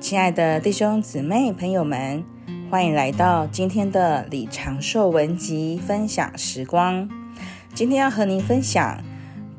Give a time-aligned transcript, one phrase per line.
[0.00, 2.24] 亲爱的弟兄姊妹、朋友们，
[2.70, 7.08] 欢迎来到今天的李长寿文集分享时光。
[7.74, 9.02] 今天要和您分享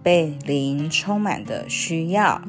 [0.02, 2.42] 被灵充满的需要。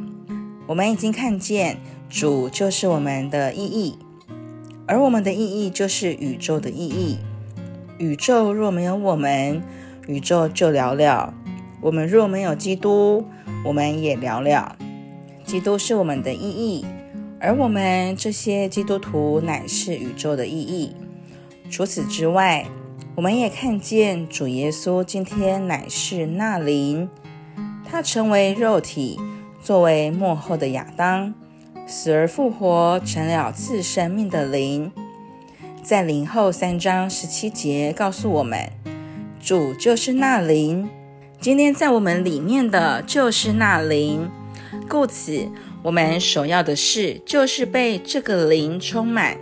[0.69, 1.79] 我们已经看见
[2.09, 3.99] 主就是我们的意义，
[4.87, 7.19] 而我们的意义就是宇宙的意义。
[7.99, 9.61] 宇宙若没有我们，
[10.07, 11.35] 宇宙就了了；
[11.81, 13.27] 我们若没有基督，
[13.65, 14.77] 我们也了了。
[15.45, 16.87] 基督是我们的意义，
[17.41, 20.95] 而我们这些基督徒乃是宇宙的意义。
[21.71, 22.67] 除此之外，
[23.17, 27.09] 我们也看见主耶稣今天乃是那灵，
[27.89, 29.19] 他成为肉体，
[29.63, 31.33] 作为末后的亚当，
[31.87, 34.93] 死而复活，成了赐生命的灵。
[35.83, 38.71] 在林后三章十七节告诉我们，
[39.41, 40.91] 主就是那灵，
[41.41, 44.31] 今天在我们里面的就是那灵。
[44.89, 45.49] 故此，
[45.83, 49.39] 我们首要的事就是被这个灵充满。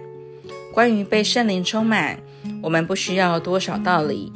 [0.72, 2.20] 关于被圣灵充满，
[2.62, 4.33] 我们不需要多少道理。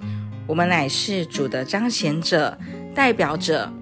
[0.49, 2.59] 我们乃是主的彰显者、
[2.95, 3.73] 代表者。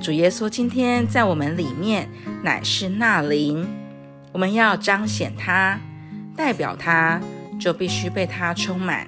[0.00, 2.08] 主耶稣今天在我们里面
[2.42, 3.68] 乃是那灵，
[4.32, 5.78] 我们要彰显他、
[6.34, 7.20] 代表他，
[7.60, 9.06] 就必须被他充满。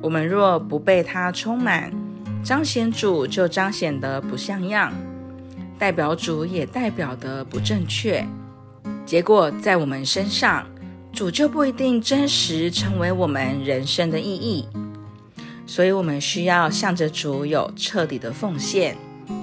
[0.00, 1.92] 我们若不被他充满，
[2.44, 4.92] 彰显主就彰显得不像样。
[5.78, 8.26] 代表主也代表的不正确，
[9.06, 10.66] 结果在我们身上，
[11.12, 14.66] 主就不一定真实成为我们人生的意义。
[15.66, 18.96] 所以，我们需要向着主有彻底的奉献。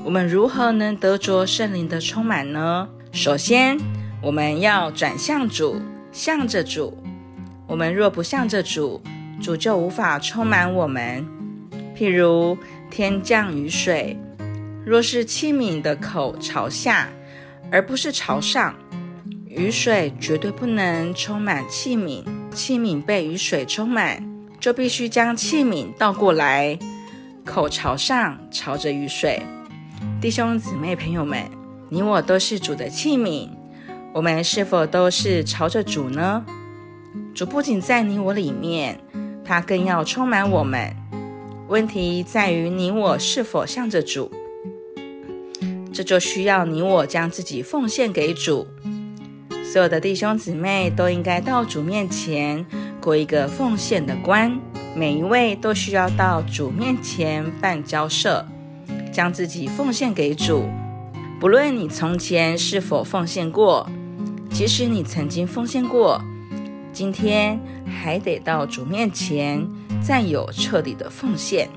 [0.04, 2.90] 我们如何能得着圣灵的充满呢？
[3.12, 3.78] 首先，
[4.22, 5.80] 我们要转向主，
[6.12, 6.98] 向着主。
[7.68, 9.02] 我们若不向着主，
[9.42, 11.26] 主就无法充满我们。
[11.96, 12.58] 譬如
[12.92, 14.20] 天降雨水。
[14.86, 17.10] 若是器皿的口朝下，
[17.72, 18.76] 而不是朝上，
[19.48, 22.24] 雨水绝对不能充满器皿。
[22.54, 24.24] 器皿被雨水充满，
[24.60, 26.78] 就必须将器皿倒过来，
[27.44, 29.42] 口朝上，朝着雨水。
[30.22, 31.50] 弟兄姊妹、朋友们，
[31.90, 33.50] 你我都是主的器皿，
[34.14, 36.46] 我们是否都是朝着主呢？
[37.34, 39.00] 主不仅在你我里面，
[39.44, 40.96] 他更要充满我们。
[41.68, 44.32] 问题在于你我是否向着主。
[45.96, 48.68] 这就需要你我将自己奉献给主。
[49.64, 52.66] 所有的弟兄姊妹都应该到主面前
[53.00, 54.60] 过一个奉献的关，
[54.94, 58.46] 每一位都需要到主面前办交涉，
[59.10, 60.66] 将自己奉献给主。
[61.40, 63.90] 不论你从前是否奉献过，
[64.52, 66.22] 即使你曾经奉献过，
[66.92, 69.66] 今天还得到主面前
[70.04, 71.70] 再有彻底的奉献。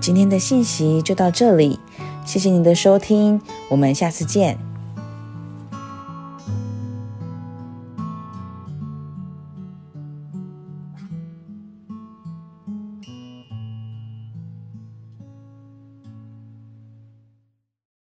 [0.00, 1.78] 今天的信息就到这里。
[2.26, 4.58] 谢谢你的收听我们下次见。